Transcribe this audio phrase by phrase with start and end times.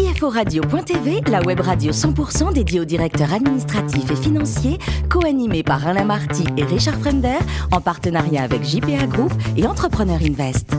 [0.00, 4.78] CFORadio.tv, la web radio 100% dédiée aux directeurs administratifs et financiers,
[5.10, 7.38] co-animée par Alain Marty et Richard Fremder,
[7.70, 10.74] en partenariat avec JPA Group et Entrepreneur Invest.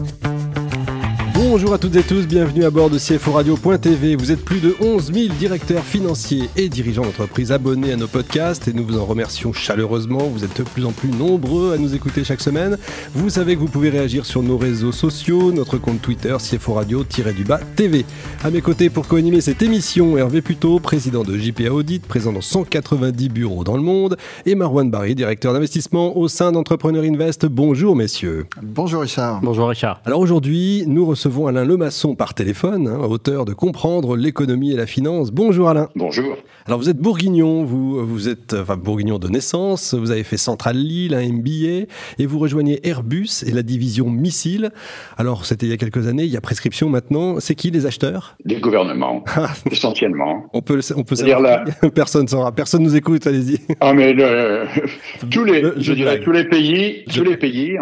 [1.43, 4.15] Bonjour à toutes et tous, bienvenue à bord de CFO Radio.tv.
[4.15, 8.67] Vous êtes plus de 11 000 directeurs financiers et dirigeants d'entreprises abonnés à nos podcasts
[8.67, 10.19] et nous vous en remercions chaleureusement.
[10.19, 12.77] Vous êtes de plus en plus nombreux à nous écouter chaque semaine.
[13.15, 17.59] Vous savez que vous pouvez réagir sur nos réseaux sociaux, notre compte Twitter CFO Radio-du-bas
[17.75, 18.05] TV.
[18.43, 22.41] À mes côtés pour co-animer cette émission, Hervé Puto, président de JPA Audit, présent dans
[22.41, 27.47] 190 bureaux dans le monde, et Marwan Barry, directeur d'investissement au sein d'Entrepreneur Invest.
[27.47, 28.45] Bonjour messieurs.
[28.61, 29.41] Bonjour Richard.
[29.41, 30.01] Bonjour Richard.
[30.05, 34.85] Alors aujourd'hui, nous recevons Alain Lemasson par téléphone, hein, auteur de Comprendre l'économie et la
[34.85, 35.31] finance.
[35.31, 35.87] Bonjour Alain.
[35.95, 36.35] Bonjour.
[36.67, 40.75] Alors vous êtes bourguignon, vous, vous êtes enfin, bourguignon de naissance, vous avez fait Centrale
[40.75, 41.87] Lille, un MBA,
[42.19, 44.71] et vous rejoignez Airbus et la division missile.
[45.17, 47.39] Alors c'était il y a quelques années, il y a prescription maintenant.
[47.39, 48.35] C'est qui les acheteurs?
[48.43, 49.53] Les gouvernements, ah.
[49.71, 50.47] essentiellement.
[50.53, 51.63] On peut, on peut savoir là...
[51.95, 53.59] Personne saura, personne nous écoute, allez-y.
[53.79, 54.65] Ah mais le,
[55.31, 57.77] tous les, je, dirais tous les pays, tous les pays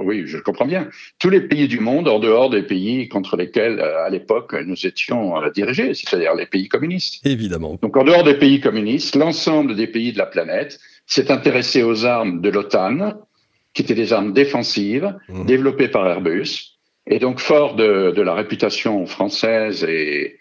[0.00, 0.88] oui, je comprends bien.
[1.18, 4.86] Tous les pays du monde, en dehors des pays contre lesquels, euh, à l'époque, nous
[4.86, 7.24] étions euh, dirigés, c'est-à-dire les pays communistes.
[7.26, 7.78] Évidemment.
[7.82, 12.04] Donc, en dehors des pays communistes, l'ensemble des pays de la planète s'est intéressé aux
[12.04, 13.14] armes de l'OTAN,
[13.72, 15.44] qui étaient des armes défensives, mmh.
[15.46, 16.78] développées par Airbus.
[17.06, 20.38] Et donc, fort de, de la réputation française et,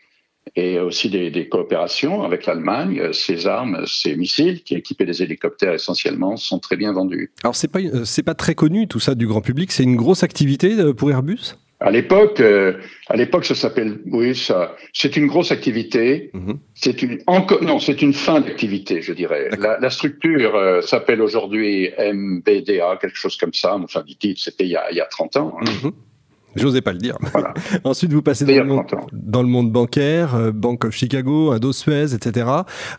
[0.55, 2.99] et aussi des, des coopérations avec l'Allemagne.
[2.99, 7.31] Euh, ces armes, ces missiles qui équipaient des hélicoptères essentiellement sont très bien vendus.
[7.44, 9.71] Alors c'est pas euh, c'est pas très connu tout ça du grand public.
[9.71, 11.55] C'est une grosse activité euh, pour Airbus?
[11.80, 16.31] À l'époque, à l'époque, ça s'appelle, oui, ça, c'est une grosse activité.
[16.33, 16.59] Mhm.
[16.75, 17.19] C'est une,
[17.61, 19.49] non, c'est une fin d'activité, je dirais.
[19.59, 23.75] La, la, structure s'appelle aujourd'hui MBDA, quelque chose comme ça.
[23.75, 25.58] Enfin, titre, c'était il y a, il y a 30 ans.
[25.59, 25.66] Hein.
[25.83, 25.91] Mhm.
[26.55, 27.17] J'osais pas le dire.
[27.83, 31.71] Ensuite, vous passez dans le, monde, dans le, monde, bancaire, euh, Bank of Chicago, Indo
[31.71, 32.47] Suez, etc.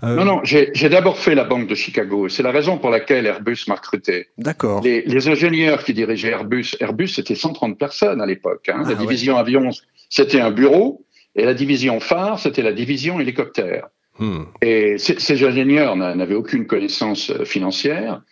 [0.02, 2.28] Euh, non, non, j'ai d'abord fait la Banque de Chicago.
[2.28, 4.28] C'est la raison pour laquelle Airbus m'a recruté.
[4.38, 4.82] D'accord.
[4.82, 8.68] Les, les, ingénieurs qui dirigeaient Airbus, Airbus, c'était 130 personnes à l'époque.
[8.68, 8.82] Hein.
[8.84, 9.70] la ah, division avion,
[10.10, 11.04] c'était un bureau,
[11.36, 13.88] et la division phare, c'était la division hélicoptère.
[14.18, 14.44] Hmm.
[14.62, 18.22] Et ces ingénieurs n'avaient aucune connaissance euh, financière.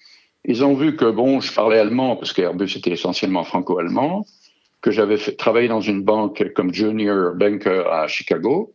[0.45, 4.27] Ils ont vu que, bon, je parlais allemand, parce qu'Airbus était essentiellement franco-allemand
[4.83, 8.75] que j'avais travaillé dans une banque comme junior banker à Chicago.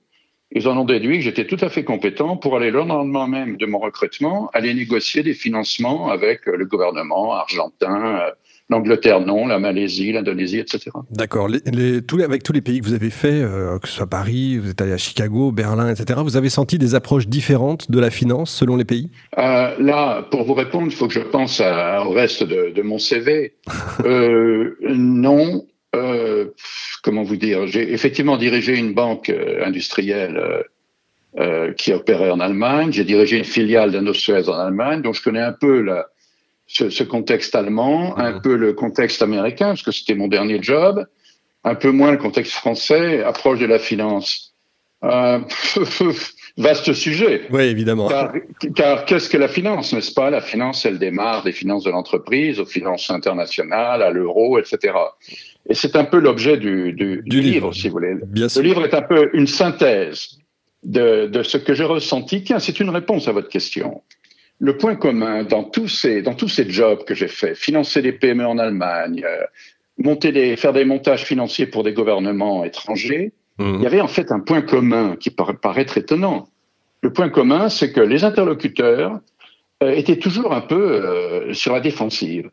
[0.52, 3.58] Ils en ont déduit que j'étais tout à fait compétent pour aller le lendemain même
[3.58, 8.32] de mon recrutement, aller négocier des financements avec le gouvernement argentin, euh,
[8.70, 10.92] l'Angleterre non, la Malaisie, l'Indonésie, etc.
[11.12, 11.50] D'accord.
[11.50, 14.58] Les, tous, avec tous les pays que vous avez fait, euh, que ce soit Paris,
[14.58, 18.10] vous êtes allé à Chicago, Berlin, etc., vous avez senti des approches différentes de la
[18.10, 19.12] finance selon les pays?
[19.38, 23.00] Euh, Là, pour vous répondre, il faut que je pense au reste de, de mon
[23.00, 23.56] CV.
[24.06, 25.66] euh, non,
[25.96, 26.54] euh,
[27.04, 30.66] comment vous dire, j'ai effectivement dirigé une banque euh, industrielle
[31.38, 32.92] euh, qui opérait en Allemagne.
[32.92, 36.08] J'ai dirigé une filiale d'Indosuez en Allemagne, donc je connais un peu la,
[36.68, 41.06] ce, ce, contexte allemand, un peu le contexte américain, parce que c'était mon dernier job,
[41.64, 44.54] un peu moins le contexte français, approche de la finance.
[45.04, 45.40] Euh,
[46.58, 47.44] vaste sujet.
[47.52, 48.08] Oui, évidemment.
[48.08, 48.34] Car,
[48.76, 50.32] car qu'est-ce que la finance, n'est-ce pas?
[50.32, 54.94] La finance, elle démarre des finances de l'entreprise, aux finances internationales, à l'euro, etc.
[55.70, 58.16] Et c'est un peu l'objet du, du, du, livre, si vous voulez.
[58.26, 60.38] Bien le livre est un peu une synthèse
[60.84, 62.44] de, de ce que j'ai ressenti.
[62.44, 64.02] Tiens, c'est une réponse à votre question.
[64.60, 68.14] Le point commun dans tous ces, dans tous ces jobs que j'ai faits, financer des
[68.14, 69.44] PME en Allemagne, euh,
[69.98, 73.76] monter des, faire des montages financiers pour des gouvernements étrangers, mmh.
[73.76, 76.48] il y avait en fait un point commun qui paraît, paraît être étonnant.
[77.02, 79.20] Le point commun, c'est que les interlocuteurs
[79.84, 82.50] euh, étaient toujours un peu euh, sur la défensive,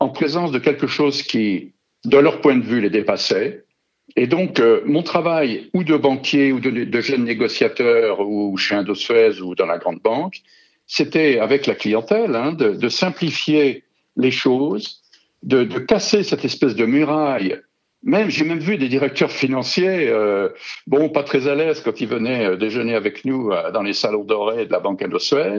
[0.00, 3.66] en présence de quelque chose qui de leur point de vue, les dépassait.
[4.14, 8.76] Et donc, euh, mon travail, ou de banquier, ou de, de jeune négociateur, ou chez
[8.76, 10.42] Indosuez, ou dans la grande banque,
[10.86, 13.82] c'était avec la clientèle, hein, de, de, simplifier
[14.16, 15.02] les choses,
[15.42, 17.60] de, de, casser cette espèce de muraille.
[18.04, 20.50] Même, j'ai même vu des directeurs financiers, euh,
[20.86, 24.22] bon, pas très à l'aise quand ils venaient euh, déjeuner avec nous dans les salons
[24.22, 25.58] dorés de la banque Indosuez.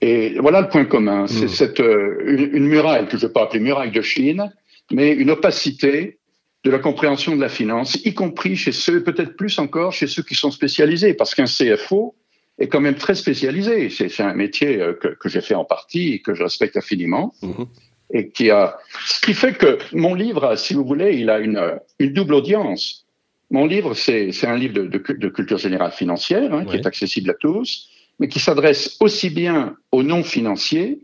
[0.00, 1.28] Et voilà le point commun.
[1.28, 1.48] C'est mmh.
[1.48, 4.52] cette une, une, muraille que je peux appeler muraille de Chine,
[4.90, 6.18] mais une opacité
[6.64, 10.22] de la compréhension de la finance, y compris chez ceux, peut-être plus encore chez ceux
[10.22, 12.14] qui sont spécialisés, parce qu'un CFO
[12.58, 13.90] est quand même très spécialisé.
[13.90, 17.34] C'est un métier euh, que, que j'ai fait en partie et que je respecte infiniment.
[17.42, 17.64] Mmh.
[18.12, 21.78] Et qui a, ce qui fait que mon livre, si vous voulez, il a une,
[21.98, 23.06] une double audience.
[23.50, 27.30] Mon livre, c'est un livre de, de, de, culture générale financière, hein, qui est accessible
[27.30, 27.88] à tous,
[28.18, 31.00] mais qui s'adresse aussi bien aux non-financiers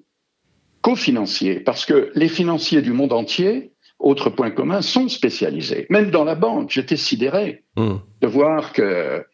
[0.83, 5.87] qu'aux financiers, parce que les financiers du monde entier autre point commun, sont spécialisés.
[5.91, 7.97] Même dans la banque, j'étais sidéré hmm.
[8.21, 9.25] de voir que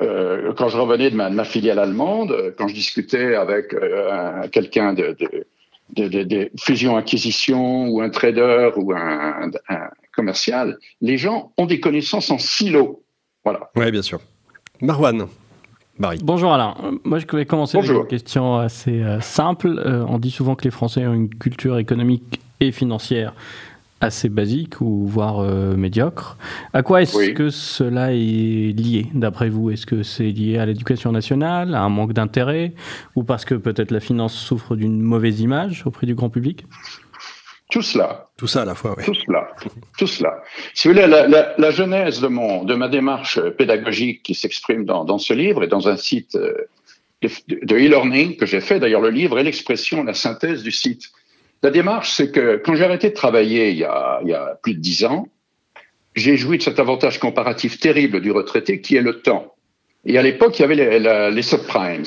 [0.00, 5.16] euh, quand je revenais de ma, filiale allemande, quand je discutais avec euh, quelqu'un de,
[5.90, 11.80] de, de, de fusion-acquisition ou un trader ou un, un, commercial, les gens ont des
[11.80, 13.02] connaissances en silo.
[13.44, 13.70] Voilà.
[13.76, 14.20] Oui, bien sûr.
[14.80, 15.26] Marwan.
[15.98, 16.74] Bonjour Alain.
[17.04, 19.80] Moi, je vais commencer avec une question assez euh, simple.
[20.08, 23.32] on dit souvent que les Français ont une culture économique et financière
[24.04, 26.36] assez basique ou voire euh, médiocre.
[26.72, 29.70] À quoi est-ce que cela est lié, d'après vous?
[29.70, 32.74] Est-ce que c'est lié à l'éducation nationale, à un manque d'intérêt,
[33.16, 36.66] ou parce que peut-être la finance souffre d'une mauvaise image auprès du grand public?
[37.74, 38.28] Tout cela.
[38.36, 39.02] Tout ça à la fois, oui.
[39.04, 39.48] Tout cela.
[39.98, 40.44] Tout cela.
[40.74, 45.34] Si vous voulez, la, genèse de, mon, de ma démarche pédagogique qui s'exprime dans, ce
[45.34, 46.68] livre et dans un site euh,
[47.48, 51.10] de e-learning que j'ai fait, d'ailleurs le livre est l'expression, la synthèse du site
[51.64, 55.04] la démarche, c'est que quand j'ai arrêté de travailler il y a, plus de dix
[55.04, 55.26] ans,
[56.14, 59.52] j'ai joui de cet avantage comparatif terrible du retraité qui est le temps.
[60.04, 62.04] Et à l'époque, il y avait les, les, subprimes.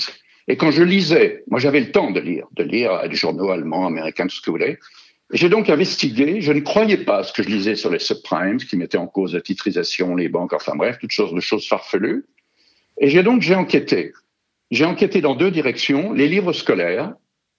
[0.47, 3.85] Et quand je lisais, moi j'avais le temps de lire, de lire des journaux allemands,
[3.85, 4.77] américains, tout ce que vous voulez.
[5.33, 8.77] J'ai donc investigué, je ne croyais pas ce que je lisais sur les subprimes, qui
[8.77, 12.25] mettaient en cause la titrisation, les banques, enfin bref, toutes sortes de choses farfelues.
[12.99, 14.13] Et j'ai donc, j'ai enquêté.
[14.71, 17.13] J'ai enquêté dans deux directions, les livres scolaires,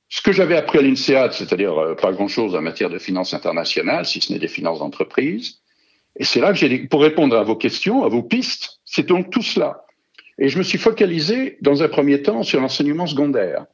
[0.08, 4.06] ce que j'avais appris à l'INSEAD, c'est-à-dire euh, pas grand-chose en matière de finances internationales,
[4.06, 5.60] si ce n'est des finances d'entreprise.
[6.16, 9.30] Et c'est là que j'ai, pour répondre à vos questions, à vos pistes, c'est donc
[9.30, 9.84] tout cela.
[10.38, 13.66] Et je me suis focalisé, dans un premier temps, sur l'enseignement secondaire.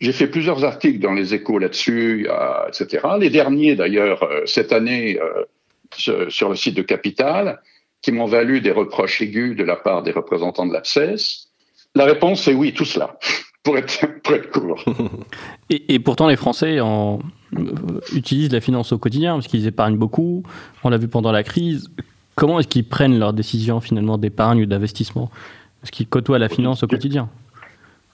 [0.00, 2.28] J'ai fait plusieurs articles dans les échos là-dessus,
[2.68, 3.06] etc.
[3.18, 7.60] Les derniers, d'ailleurs, euh, cette année, euh, sur le site de Capital,
[8.02, 11.48] qui m'ont valu des reproches aigus de la part des représentants de l'APSES.
[11.94, 13.18] La réponse est oui, tout cela
[13.62, 14.06] pour être,
[14.52, 14.84] court.
[15.70, 17.20] et, pourtant, les Français en,
[17.56, 20.42] euh, utilisent la finance au quotidien parce qu'ils épargnent beaucoup.
[20.84, 21.88] On l'a vu pendant la crise.
[22.34, 25.30] Comment est-ce qu'ils prennent leurs décisions finalement d'épargne ou d'investissement?
[25.82, 27.30] Est-ce qu'ils côtoient la finance au quotidien?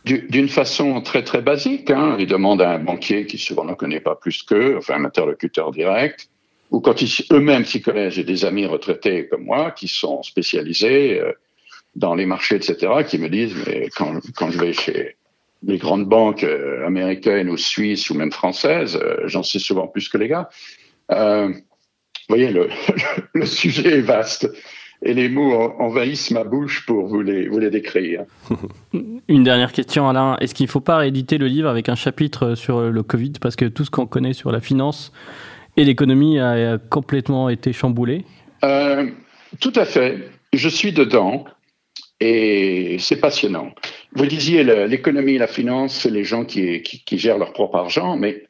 [0.04, 2.16] D'une façon très très basique, hein.
[2.19, 5.70] ils demandent à un banquier qui souvent ne connaît pas plus qu'eux, enfin un interlocuteur
[5.70, 6.28] direct,
[6.70, 6.96] ou quand
[7.32, 11.32] eux-mêmes s'y connaissent, j'ai des amis retraités comme moi qui sont spécialisés euh,
[11.94, 15.16] dans les marchés, etc., qui me disent, mais quand, quand je vais chez,
[15.64, 20.08] les grandes banques euh, américaines ou suisses ou même françaises, euh, j'en sais souvent plus
[20.08, 20.48] que les gars.
[21.08, 22.69] Vous voyez, le,
[23.34, 24.48] le, sujet est vaste
[25.04, 28.25] et les mots envahissent ma bouche pour vous les, vous les décrire.
[29.28, 30.37] Une dernière question, Alain.
[30.40, 33.32] Est-ce qu'il ne faut pas rééditer le livre avec un chapitre sur le Covid?
[33.40, 35.12] Parce que tout ce qu'on connaît sur la finance
[35.76, 38.25] et l'économie a complètement été chamboulé.
[38.64, 39.06] Euh,
[39.60, 40.28] tout à fait.
[40.52, 41.44] Je suis dedans
[42.20, 43.70] et c'est passionnant.
[44.14, 48.16] Vous disiez l'économie et la finance, c'est les gens qui, qui, gèrent leur propre argent,
[48.16, 48.44] mais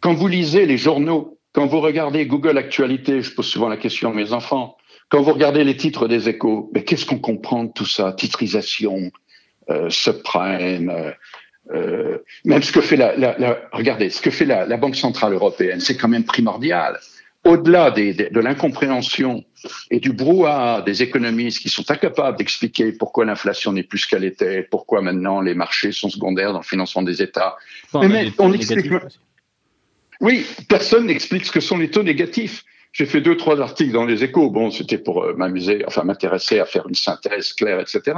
[0.00, 4.10] quand vous lisez les journaux, quand vous regardez Google Actualité, je pose souvent la question
[4.10, 4.76] à mes enfants,
[5.10, 8.12] quand vous regardez les titres des échos, mais qu'est-ce qu'on comprend de tout ça?
[8.12, 9.10] Titrisation,
[9.68, 11.10] euh, subprime, euh,
[11.72, 15.34] euh, même ce que fait la, la, regardez, ce que fait la, la Banque centrale
[15.34, 16.98] européenne, c'est quand même primordial
[17.44, 19.44] au-delà de l'incompréhension
[19.90, 24.24] et du brouhaha des économistes qui sont incapables d'expliquer pourquoi l'inflation n'est plus ce qu'elle
[24.24, 27.56] était, pourquoi maintenant les marchés sont secondaires dans le financement des États.
[27.94, 28.92] mais, on explique.
[30.20, 32.62] Oui, personne n'explique ce que sont les taux négatifs.
[32.92, 34.50] J'ai fait deux, trois articles dans les échos.
[34.50, 38.16] Bon, c'était pour euh, m'amuser, enfin m'intéresser à faire une synthèse claire, etc.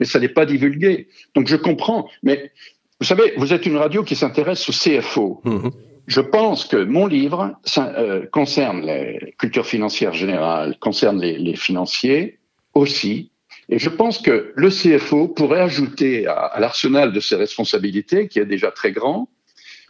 [0.00, 1.08] Mais ça n'est pas divulgué.
[1.34, 2.08] Donc je comprends.
[2.22, 2.52] Mais
[3.00, 5.40] vous savez, vous êtes une radio qui s'intéresse au CFO.
[5.44, 5.68] Mmh
[6.08, 12.38] je pense que mon livre euh, concerne la culture financière générale, concerne les, financiers
[12.72, 13.30] aussi,
[13.68, 18.46] et je pense que le CFO pourrait ajouter à, l'arsenal de ses responsabilités, qui est
[18.46, 19.28] déjà très grand,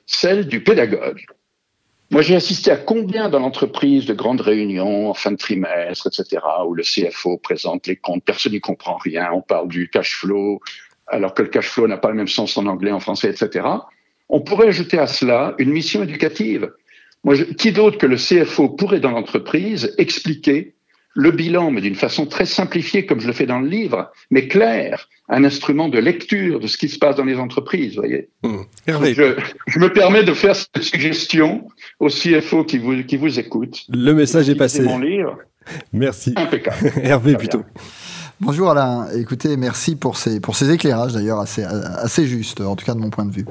[0.07, 1.25] celle du pédagogue.
[2.11, 6.43] Moi, j'ai assisté à combien dans l'entreprise de grandes réunions en fin de trimestre, etc.,
[6.67, 10.61] où le CFO présente les comptes, personne n'y comprend rien, on parle du cash flow,
[11.07, 13.67] alors que le cash flow n'a pas le même sens en anglais, en français, etc.
[14.31, 16.73] On pourrait ajouter à cela une mission éducative.
[17.25, 20.75] Moi, qui d'autre que le CFO pourrait dans l'entreprise expliquer
[21.19, 24.47] le bilan, mais d'une façon très simplifiée, comme je le fais dans le livre, mais
[24.47, 28.29] clair, un instrument de lecture de ce qui se passe dans les entreprises, voyez.
[28.45, 28.59] Mmh.
[28.87, 31.67] Je, me permets de faire cette suggestion
[31.99, 33.83] au CFO qui vous, qui vous écoute.
[33.89, 34.83] Le message est passé.
[34.83, 35.39] Mon livre.
[35.93, 36.35] Merci.
[36.37, 36.93] Impeccable.
[37.03, 37.65] Hervé, plutôt.
[38.41, 42.87] Bonjour Alain, écoutez, merci pour ces, pour ces éclairages d'ailleurs assez, assez justes, en tout
[42.87, 43.45] cas de mon point de vue.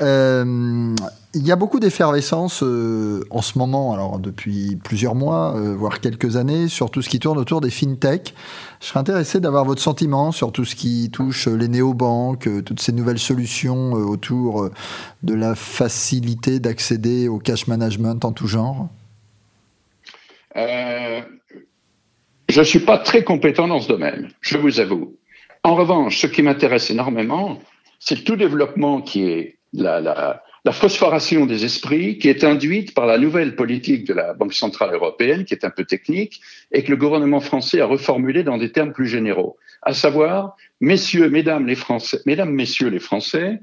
[0.00, 0.94] Euh,
[1.34, 6.00] il y a beaucoup d'effervescence euh, en ce moment, alors depuis plusieurs mois, euh, voire
[6.00, 8.34] quelques années, sur tout ce qui tourne autour des fintech.
[8.80, 12.92] Je serais intéressé d'avoir votre sentiment sur tout ce qui touche les néobanques, toutes ces
[12.92, 14.70] nouvelles solutions autour
[15.22, 18.88] de la facilité d'accéder au cash management en tout genre.
[20.56, 21.20] Euh,
[22.48, 25.16] je ne suis pas très compétent dans ce domaine, je vous avoue.
[25.64, 27.58] En revanche, ce qui m'intéresse énormément,
[27.98, 33.06] c'est tout développement qui est la, la, la, phosphoration des esprits qui est induite par
[33.06, 36.40] la nouvelle politique de la Banque centrale européenne, qui est un peu technique,
[36.72, 39.56] et que le gouvernement français a reformulé dans des termes plus généraux.
[39.82, 43.60] À savoir, messieurs, mesdames les Français, mesdames, messieurs les Français,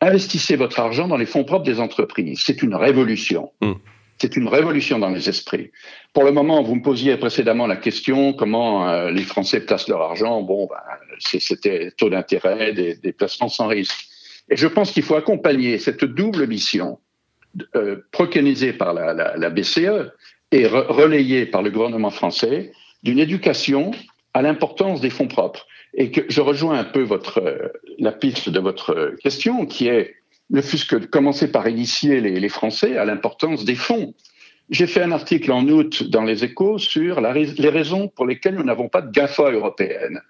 [0.00, 2.42] investissez votre argent dans les fonds propres des entreprises.
[2.44, 3.50] C'est une révolution.
[3.60, 3.74] Hmm.
[4.18, 5.70] C'est une révolution dans les esprits.
[6.14, 10.00] Pour le moment, vous me posiez précédemment la question comment euh, les Français placent leur
[10.00, 10.40] argent.
[10.40, 10.76] Bon, ben,
[11.18, 14.08] c'était taux d'intérêt, des, des, placements sans risque.
[14.50, 16.98] Et je pense qu'il faut accompagner cette double mission
[17.74, 18.02] euh,
[18.78, 20.12] par la, BCE
[20.52, 22.72] et relayée par le gouvernement français
[23.02, 23.90] d'une éducation
[24.34, 25.66] à l'importance des fonds propres.
[25.94, 27.06] Et que je rejoins un peu
[27.38, 30.16] euh, la piste de votre question, qui est
[30.50, 34.14] ne fût-ce que de commencer par initier les, Français à l'importance des fonds.
[34.70, 38.64] J'ai fait un article en août dans les échos sur les raisons pour lesquelles nous
[38.64, 40.20] n'avons pas de GAFA européenne.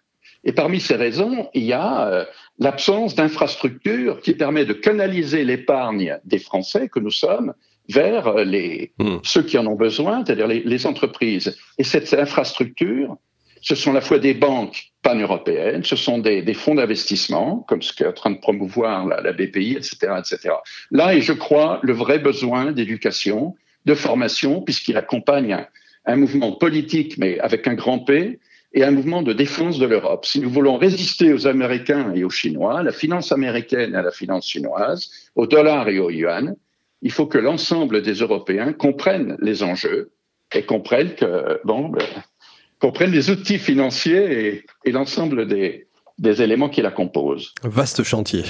[0.46, 2.24] Et parmi ces raisons, il y a euh,
[2.60, 7.52] l'absence d'infrastructures qui permet de canaliser l'épargne des Français que nous sommes
[7.88, 9.16] vers euh, les, hmm.
[9.24, 11.58] ceux qui en ont besoin, c'est-à-dire les, les, entreprises.
[11.78, 13.16] Et cette infrastructure,
[13.60, 17.82] ce sont à la fois des banques pan-européennes, ce sont des, des fonds d'investissement, comme
[17.82, 20.54] ce qu'est en train de promouvoir la, la, BPI, etc., etc.
[20.92, 25.66] Là est, je crois, le vrai besoin d'éducation, de formation, puisqu'il accompagne un,
[26.04, 28.38] un, mouvement politique, mais avec un grand P,
[28.76, 30.26] et un mouvement de défense de l'Europe.
[30.26, 34.02] Si nous voulons résister aux Américains et aux Chinois, à la finance américaine et à
[34.02, 36.54] la finance chinoise, au dollar et au yuan,
[37.00, 40.12] il faut que l'ensemble des Européens comprennent les enjeux
[40.54, 45.86] et comprennent que, bon, ben, les outils financiers et, et l'ensemble des,
[46.18, 47.52] des, éléments qui la composent.
[47.62, 48.44] Vaste chantier.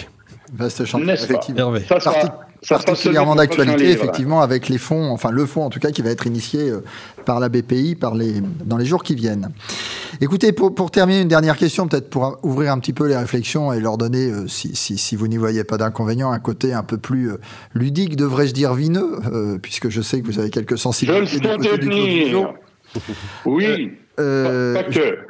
[0.55, 1.75] Vaste chantier, effectivement.
[1.89, 5.91] Ça sera, ça particulièrement d'actualité, effectivement, avec les fonds, enfin le fonds en tout cas,
[5.91, 6.85] qui va être initié euh,
[7.25, 9.51] par la BPI par les, dans les jours qui viennent.
[10.21, 13.73] Écoutez, pour, pour terminer, une dernière question, peut-être pour ouvrir un petit peu les réflexions
[13.73, 16.83] et leur donner, euh, si, si, si, vous n'y voyez pas d'inconvénient, un côté un
[16.83, 17.41] peu plus euh,
[17.75, 19.19] ludique, devrais-je dire vineux,
[19.63, 22.37] puisque je sais que vous avez quelques sensibilités du côté du
[23.45, 23.93] Oui.
[24.19, 24.83] Euh,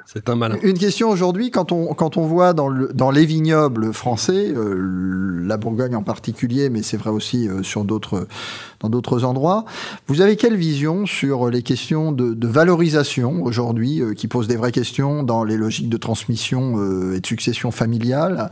[0.05, 0.57] c'est un malin.
[0.63, 5.43] Une question aujourd'hui, quand on, quand on voit dans, le, dans les vignobles français, euh,
[5.45, 8.27] la Bourgogne en particulier, mais c'est vrai aussi euh, sur d'autres,
[8.81, 9.65] dans d'autres endroits,
[10.07, 14.57] vous avez quelle vision sur les questions de, de valorisation aujourd'hui, euh, qui posent des
[14.57, 18.51] vraies questions dans les logiques de transmission euh, et de succession familiale,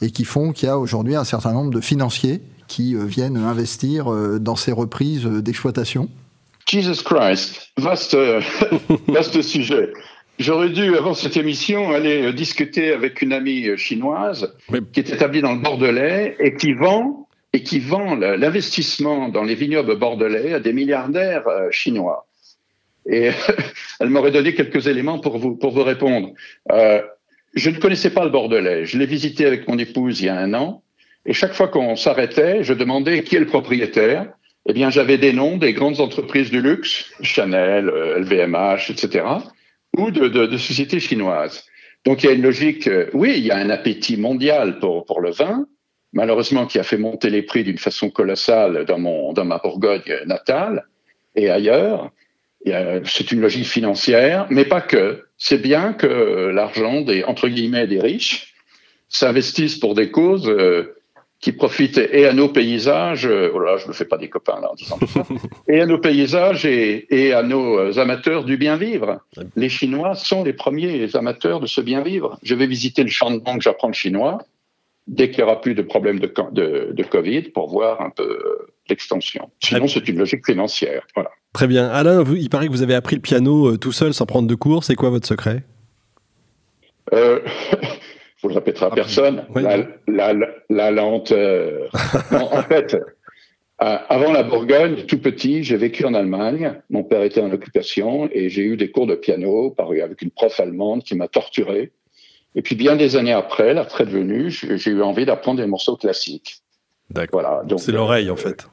[0.00, 4.10] et qui font qu'il y a aujourd'hui un certain nombre de financiers qui viennent investir
[4.40, 6.08] dans ces reprises d'exploitation?
[6.66, 8.16] Jesus Christ, vaste,
[9.08, 9.92] vaste sujet.
[10.38, 14.54] J'aurais dû, avant cette émission, aller discuter avec une amie chinoise
[14.92, 19.54] qui est établie dans le Bordelais et qui vend et qui vend l'investissement dans les
[19.54, 22.26] vignobles bordelais à des milliardaires euh, chinois.
[23.10, 23.30] Et
[24.00, 26.32] elle m'aurait donné quelques éléments pour vous, pour vous répondre.
[26.70, 27.02] Euh,
[27.54, 28.86] je ne connaissais pas le Bordelais.
[28.86, 30.82] Je l'ai visité avec mon épouse il y a un an.
[31.26, 34.32] Et chaque fois qu'on s'arrêtait, je demandais qui est le propriétaire
[34.68, 39.24] eh bien, j'avais des noms des grandes entreprises du luxe, Chanel, LVMH, euh, etc.,
[39.96, 41.64] ou de, de, de, sociétés chinoises.
[42.04, 45.04] Donc, il y a une logique, euh, oui, il y a un appétit mondial pour,
[45.04, 45.66] pour le vin,
[46.12, 50.02] malheureusement qui a fait monter les prix d'une façon colossale dans, mon, dans ma Bourgogne
[50.26, 50.86] natale
[51.34, 52.10] et ailleurs.
[53.04, 55.24] C'est une logique financière, mais pas que.
[55.36, 58.54] C'est bien que l'argent des, entre guillemets, des riches
[59.08, 60.94] s'investisse pour des causes euh,
[61.42, 64.60] qui profitent et à nos paysages, euh, oh là, je ne fais pas des copains
[64.60, 65.24] là en disant ça,
[65.68, 69.20] et à nos paysages et, et, à nos euh, amateurs du bien vivre.
[69.56, 72.38] Les Chinois sont les premiers amateurs de ce bien vivre.
[72.44, 74.38] Je vais visiter le Shandong, j'apprends le chinois,
[75.08, 78.22] dès qu'il n'y aura plus de problème de, de, de, Covid, pour voir un peu
[78.22, 79.50] euh, l'extension.
[79.58, 81.04] Sinon, c'est une logique financière.
[81.16, 81.30] Voilà.
[81.52, 81.88] Très bien.
[81.88, 84.54] Alain, vous, il paraît que vous avez appris le piano tout seul sans prendre de
[84.54, 84.84] cours.
[84.84, 85.64] C'est quoi votre secret?
[87.12, 87.40] Euh,
[88.42, 90.34] vous le répétera à ah, personne, la, la,
[90.68, 91.90] la, lenteur.
[92.32, 92.96] en fait,
[93.78, 96.80] avant la Bourgogne, tout petit, j'ai vécu en Allemagne.
[96.90, 100.58] Mon père était en occupation et j'ai eu des cours de piano avec une prof
[100.60, 101.92] allemande qui m'a torturé.
[102.54, 105.96] Et puis bien des années après, la retraite venue, j'ai eu envie d'apprendre des morceaux
[105.96, 106.58] classiques.
[107.10, 107.40] D'accord.
[107.40, 108.66] Voilà, c'est l'oreille en fait.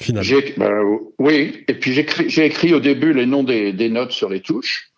[0.00, 0.40] Finalement.
[0.56, 4.40] Ben, oui, et puis j'ai écrit, au début les noms des, des notes sur les
[4.40, 4.90] touches.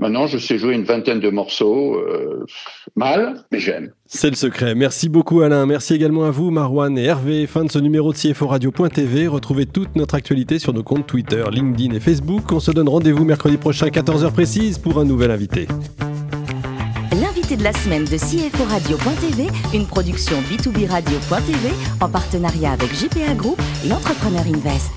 [0.00, 2.46] Maintenant, je sais jouer une vingtaine de morceaux, euh,
[2.94, 3.90] mal, mais j'aime.
[4.06, 4.76] C'est le secret.
[4.76, 5.66] Merci beaucoup Alain.
[5.66, 7.48] Merci également à vous Marwan et Hervé.
[7.48, 9.26] Fin de ce numéro de CFO Radio.tv.
[9.26, 12.52] Retrouvez toute notre actualité sur nos comptes Twitter, LinkedIn et Facebook.
[12.52, 15.66] On se donne rendez-vous mercredi prochain 14h précise pour un nouvel invité.
[17.20, 23.34] L'invité de la semaine de CFO Radio.tv, une production B2B Radio.tv en partenariat avec JPA
[23.34, 24.92] Group et Entrepreneur Invest.